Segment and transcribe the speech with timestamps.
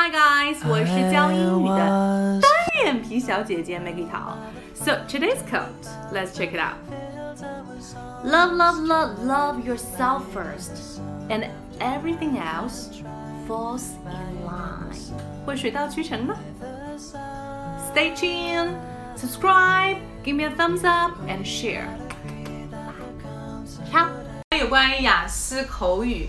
[0.00, 6.76] Hi guys，我是教英语的单眼皮小姐姐 Maggie Tao。So today's quote, let's check it out.
[8.22, 11.48] Love, love, love, love yourself first, and
[11.80, 13.02] everything else
[13.48, 14.94] falls in line.
[15.44, 16.36] 会水到渠成吗？
[17.92, 18.76] Stay tuned,
[19.16, 21.88] subscribe, give me a thumbs up, and share.
[23.90, 24.08] 好，
[24.56, 26.28] 有关于雅思口语。